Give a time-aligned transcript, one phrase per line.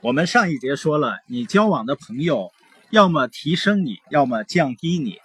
[0.00, 2.52] 我们上一节说了，你交往的朋友，
[2.90, 5.18] 要么提升你，要么降低你。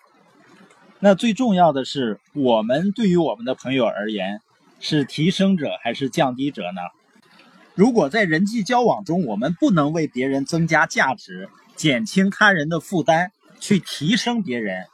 [1.00, 4.42] 那最重要的是，我们对于我们的朋友而言，
[4.80, 6.82] 是提升者还是降低者呢？
[7.76, 13.30] 如果在人际交往中，我们不能为别人增加价值，减轻他人的负担，
[13.60, 14.88] 去提升别人，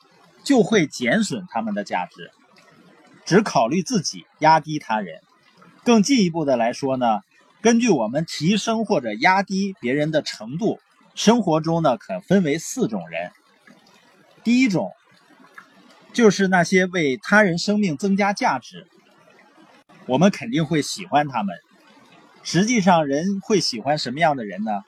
[0.43, 2.32] 就会减损他们的价值，
[3.23, 5.21] 只考虑自己，压低他人。
[5.86, 7.21] 更进一步的来说呢？
[7.61, 10.79] 根据我们提升或者压低别人的程度，
[11.13, 13.31] 生活中呢可分为四种人。
[14.45, 14.93] 第一种
[16.14, 18.87] 就是那些为他人生命增加价值，
[20.05, 21.57] 我们肯定会喜欢他们。
[22.43, 24.83] 实际上，人会喜欢什么样的人呢？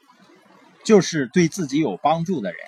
[0.86, 2.60] 就是对自己有帮助的人。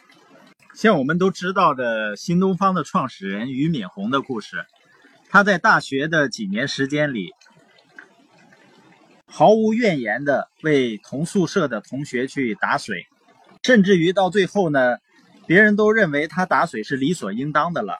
[0.75, 4.65] 像我们都知道的新东方的创始人俞敏洪的故事，
[5.29, 7.31] 他在大学的几年时间里。
[9.35, 13.07] 毫无怨言的为同宿舍的同学去打水，
[13.63, 14.97] 甚至于到最后呢，
[15.47, 17.97] 别人都认为他打水是理所应当的了。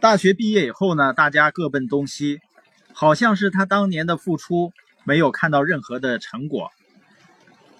[0.00, 2.40] 大学毕业以后呢，大家各奔东西，
[2.94, 4.72] 好像是他当年的付出
[5.04, 6.70] 没有看到任何的成果。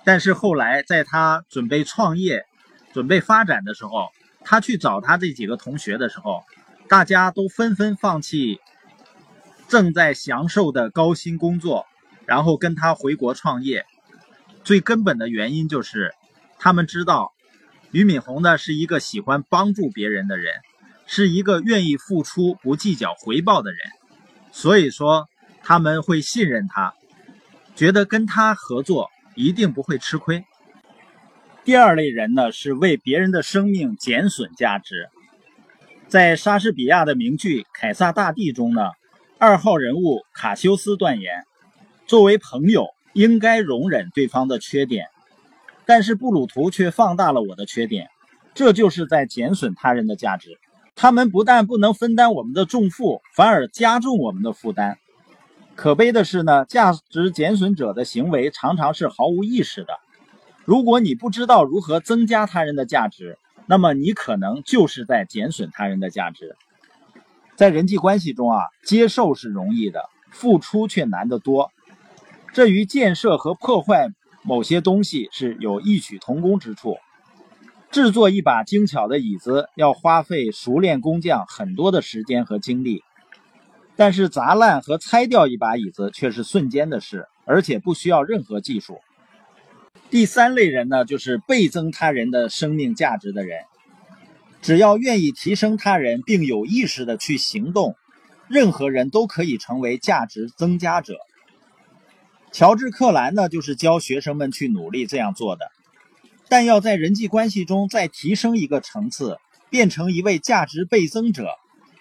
[0.05, 2.45] 但是后来在他准备创业、
[2.93, 4.11] 准备发展的时候，
[4.45, 6.45] 他去找他这几个同学的时候，
[6.91, 8.61] 大家都纷纷放弃
[9.67, 11.87] 正在享受的高薪工作。
[12.27, 13.85] 然后跟他回国创业，
[14.65, 16.15] 最根本的原因就是，
[16.59, 17.33] 他们知道
[17.91, 20.55] 俞敏洪呢是一个喜欢帮助别人的人，
[21.07, 23.79] 是一个愿意付出不计较回报的人，
[24.53, 25.29] 所以说
[25.63, 26.95] 他们会信任他，
[27.75, 30.45] 觉得跟他合作一定不会吃亏。
[31.65, 35.09] 第二类人呢是为别人的生命减损价值，
[36.09, 38.91] 在莎士比亚的名剧《凯撒大帝》中呢，
[39.39, 41.45] 二号人物卡修斯断言。
[42.13, 45.07] 作为朋友，应该容忍对方的缺点，
[45.87, 48.11] 但是布鲁图却放大了我的缺点，
[48.53, 50.59] 这就是在减损他人的价值。
[50.95, 54.99] 他们不但不能分担我们的重负，反而加重我们的负担。
[55.75, 59.95] 可悲的是呢，价值减损者的行为常常是毫无意识的。
[60.67, 66.57] 如果你不知道如何增加他人的价值，那么你可能就是在减损他人的价值。
[67.57, 71.71] 在人际关系中啊，接受是容易的，付出却难得多。
[72.53, 74.09] 这与建设和破坏
[74.43, 76.99] 某些东西是有异曲同工之处。
[77.91, 83.03] 制作一把精巧的椅子要花费熟练工匠很多的时间和精力，
[83.97, 88.99] 但是砸烂和拆掉一把椅子却是瞬间的事，而且不需要任何技术。
[90.11, 93.61] 第三类人呢，就是倍增他人的生命价值的人。
[94.61, 97.97] 只要愿意提升他人，并有意识的去行动，
[98.49, 101.17] 任何人都可以成为价值增加者。
[102.53, 105.71] 乔治·克兰呢，就是教学生们去努力这样做的。
[106.51, 109.39] 但要在人际关系中再提升一个层次，
[109.71, 111.49] 变成一位价值倍增者，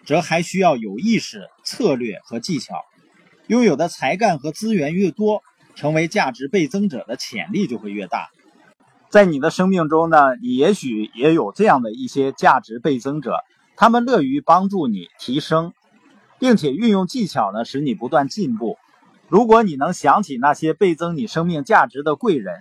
[0.05, 2.83] 则还需要有意识、策略和技巧。
[3.47, 5.41] 拥有的才干和资源越多，
[5.73, 8.29] 成为价值倍增者的潜力就会越大。
[9.09, 13.37] 在你的生命中呢，你也许也有这样的一些价值倍增者，
[13.77, 15.71] 他们乐于帮助你提升，
[16.39, 18.77] 并且运用技巧呢，使你不断进步。
[19.31, 22.53] 如果你能想起那些倍增你生命价值的贵人，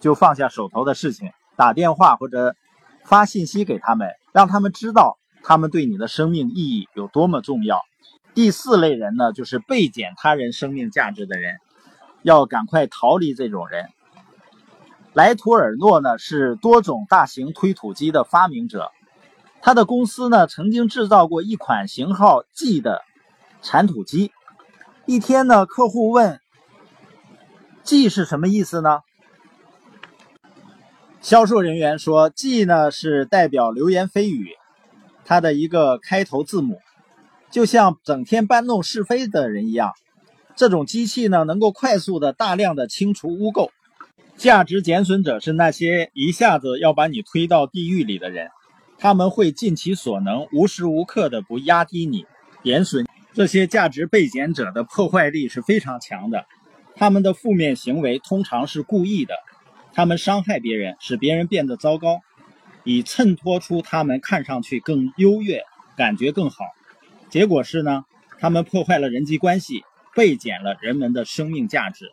[0.00, 2.56] 就放下手头的事情，打电话或者
[3.04, 7.82] 发信息给他们，让他们知道他们对你的生命意义有多么重要。
[8.32, 11.58] 第四类人呢，就是倍减他人生命价值的人，
[12.22, 13.90] 要赶快逃离这种人。
[15.12, 18.90] 莱图尔诺呢是多种大型推土机的发明者，
[19.60, 23.02] 他的公司呢曾经制造过一款型号 G 的
[23.60, 24.32] 铲土机。
[25.08, 26.40] 一天呢，客户问
[27.84, 29.02] ：“G 是什么意思呢？”
[31.22, 34.50] 销售人员说：“G 呢是代表流言蜚语，
[35.24, 36.80] 它的一个开头字母，
[37.52, 39.92] 就像整天搬弄是非的人一样。
[40.56, 43.70] 这种机器呢，能够快速的、大量的清除污垢。
[44.36, 48.50] 价值减损者是那些一下子要把你推到地狱里的人，
[48.98, 52.26] 他们会尽其所能，无时无刻的不压低你、
[52.60, 53.05] 贬损。”
[53.36, 56.46] 这些价值被减者的破坏力是非常强的，
[56.94, 59.34] 他们的负面行为通常是故意的，
[59.92, 62.22] 他们伤害别人，使别人变得糟糕，
[62.82, 65.60] 以衬托出他们看上去更优越，
[65.98, 66.64] 感觉更好。
[67.28, 68.06] 结果是呢，
[68.38, 69.84] 他们破坏了人际关系，
[70.14, 72.12] 被减了人们的生命价值。